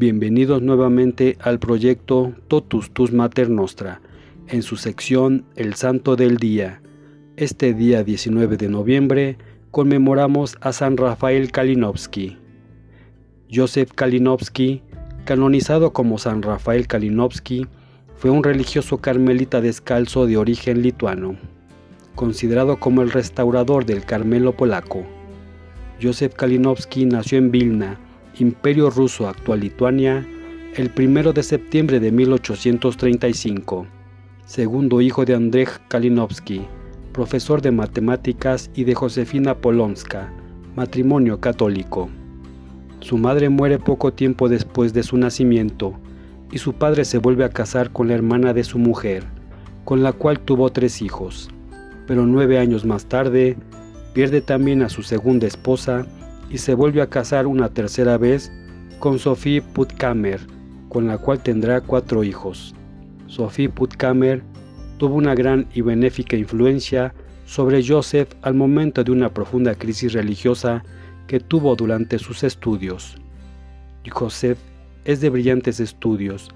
[0.00, 4.00] Bienvenidos nuevamente al proyecto Totus Tus Mater Nostra,
[4.46, 6.80] en su sección El Santo del Día.
[7.36, 9.38] Este día 19 de noviembre
[9.72, 12.38] conmemoramos a San Rafael Kalinowski.
[13.52, 14.82] Joseph Kalinowski,
[15.24, 17.66] canonizado como San Rafael Kalinowski,
[18.14, 21.34] fue un religioso carmelita descalzo de origen lituano,
[22.14, 25.04] considerado como el restaurador del Carmelo polaco.
[26.00, 27.98] Joseph Kalinowski nació en Vilna,
[28.40, 30.24] Imperio Ruso, actual Lituania,
[30.76, 33.86] el 1 de septiembre de 1835,
[34.46, 36.62] segundo hijo de Andrzej Kalinowski,
[37.12, 40.32] profesor de matemáticas, y de Josefina Polonska,
[40.76, 42.08] matrimonio católico.
[43.00, 45.98] Su madre muere poco tiempo después de su nacimiento
[46.52, 49.24] y su padre se vuelve a casar con la hermana de su mujer,
[49.84, 51.50] con la cual tuvo tres hijos.
[52.06, 53.56] Pero nueve años más tarde,
[54.14, 56.06] pierde también a su segunda esposa
[56.50, 58.50] y se vuelve a casar una tercera vez
[58.98, 60.40] con Sophie Putkamer,
[60.88, 62.74] con la cual tendrá cuatro hijos.
[63.26, 64.42] Sophie Putkamer
[64.96, 70.82] tuvo una gran y benéfica influencia sobre Joseph al momento de una profunda crisis religiosa
[71.26, 73.16] que tuvo durante sus estudios.
[74.10, 74.58] Joseph
[75.04, 76.48] es de brillantes estudios,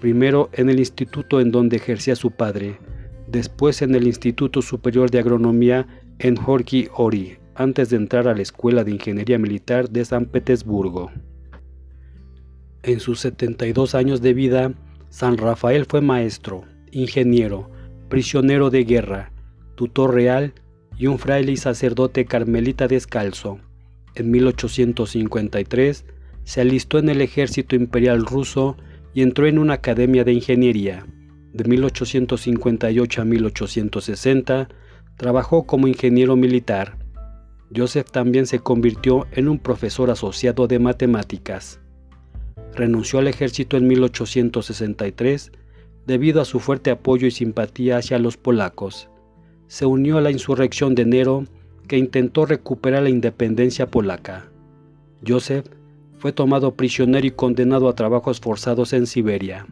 [0.00, 2.78] primero en el instituto en donde ejercía su padre,
[3.26, 5.86] después en el Instituto Superior de Agronomía
[6.18, 11.10] en Horky Ori, antes de entrar a la Escuela de Ingeniería Militar de San Petersburgo.
[12.82, 14.74] En sus 72 años de vida,
[15.08, 17.70] San Rafael fue maestro, ingeniero,
[18.08, 19.32] prisionero de guerra,
[19.74, 20.52] tutor real
[20.98, 23.58] y un fraile y sacerdote carmelita descalzo.
[24.14, 26.04] En 1853
[26.44, 28.76] se alistó en el ejército imperial ruso
[29.14, 31.06] y entró en una academia de ingeniería.
[31.52, 34.68] De 1858 a 1860
[35.16, 37.05] trabajó como ingeniero militar
[37.74, 41.80] Joseph también se convirtió en un profesor asociado de matemáticas.
[42.74, 45.52] Renunció al ejército en 1863
[46.06, 49.08] debido a su fuerte apoyo y simpatía hacia los polacos.
[49.66, 51.44] Se unió a la insurrección de enero
[51.88, 54.48] que intentó recuperar la independencia polaca.
[55.26, 55.66] Joseph
[56.18, 59.66] fue tomado prisionero y condenado a trabajos forzados en Siberia.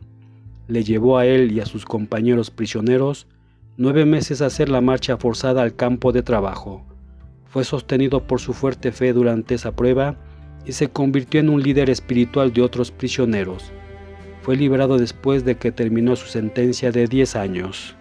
[0.67, 3.29] Le llevó a él y a sus compañeros prisioneros
[3.77, 6.85] nueve meses a hacer la marcha forzada al campo de trabajo
[7.55, 10.17] fue sostenido por su fuerte fe durante esa prueba
[10.67, 13.71] y se convirtió en un líder espiritual de otros prisioneros.
[14.43, 17.95] Fue liberado después de que terminó su sentencia de 10 años.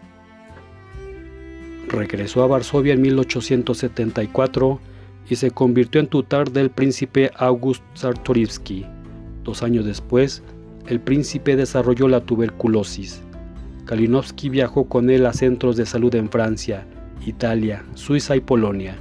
[1.88, 4.80] Regresó a Varsovia en 1874
[5.30, 8.88] y se convirtió en tutor del príncipe August Czartoryski.
[9.44, 10.42] Dos años después,
[10.88, 13.22] el príncipe desarrolló la tuberculosis.
[13.86, 16.88] Kalinowski viajó con él a centros de salud en Francia,
[17.24, 18.98] Italia, Suiza y Polonia.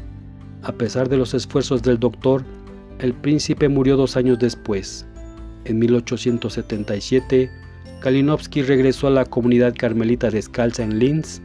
[0.64, 2.44] A pesar de los esfuerzos del doctor,
[3.00, 5.04] el príncipe murió dos años después.
[5.64, 7.50] En 1877,
[8.00, 11.40] Kalinowski regresó a la comunidad carmelita descalza en Linz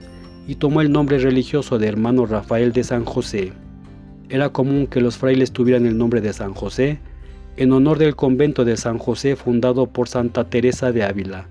[0.48, 3.54] y tomó el nombre religioso de hermano Rafael de San José.
[4.30, 7.00] Era común que los frailes tuvieran el nombre de San José
[7.58, 11.48] en honor del convento de San José fundado por Santa Teresa de Ávila.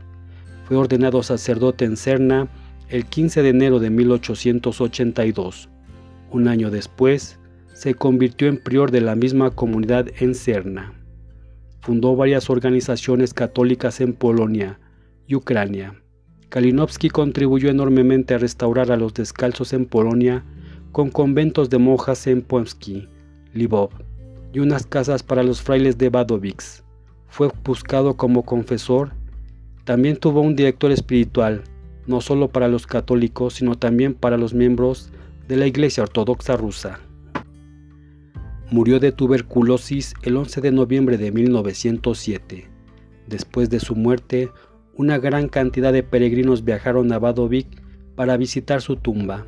[0.66, 2.48] Fue ordenado sacerdote en Serna
[2.88, 5.68] el 15 de enero de 1882.
[6.30, 7.38] Un año después,
[7.76, 10.94] se convirtió en prior de la misma comunidad en Cerna.
[11.82, 14.80] Fundó varias organizaciones católicas en Polonia
[15.26, 15.94] y Ucrania.
[16.48, 20.42] Kalinowski contribuyó enormemente a restaurar a los descalzos en Polonia
[20.90, 23.08] con conventos de monjas en Pomski,
[23.52, 23.90] Lvov
[24.54, 26.82] y unas casas para los frailes de Wadowice.
[27.28, 29.10] Fue buscado como confesor.
[29.84, 31.62] También tuvo un director espiritual,
[32.06, 35.10] no solo para los católicos, sino también para los miembros
[35.46, 37.00] de la Iglesia Ortodoxa rusa.
[38.70, 42.68] Murió de tuberculosis el 11 de noviembre de 1907.
[43.28, 44.50] Después de su muerte,
[44.94, 47.68] una gran cantidad de peregrinos viajaron a Vadovic
[48.16, 49.46] para visitar su tumba.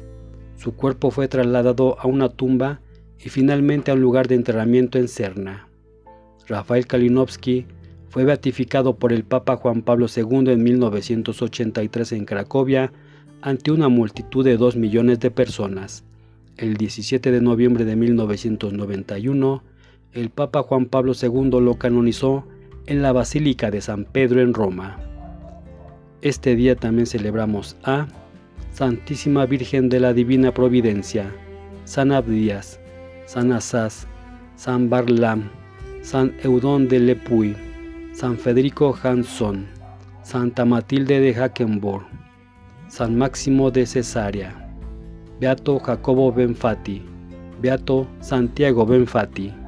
[0.56, 2.80] Su cuerpo fue trasladado a una tumba
[3.18, 5.68] y finalmente a un lugar de enterramiento en Cerna.
[6.46, 7.66] Rafael Kalinowski
[8.10, 12.92] fue beatificado por el Papa Juan Pablo II en 1983 en Cracovia
[13.42, 16.04] ante una multitud de dos millones de personas.
[16.58, 19.62] El 17 de noviembre de 1991,
[20.12, 22.44] el Papa Juan Pablo II lo canonizó
[22.86, 24.98] en la Basílica de San Pedro en Roma.
[26.20, 28.08] Este día también celebramos a
[28.72, 31.32] Santísima Virgen de la Divina Providencia,
[31.84, 32.80] San Abdías,
[33.26, 34.08] San Asás,
[34.56, 35.50] San Barlam,
[36.02, 37.54] San Eudón de Lepuy,
[38.12, 39.64] San Federico Hanson,
[40.24, 42.04] Santa Matilde de Hackenborg,
[42.88, 44.67] San Máximo de Cesarea.
[45.38, 47.00] Beato Jacobo Benfati,
[47.60, 49.67] Beato Santiago Benfati.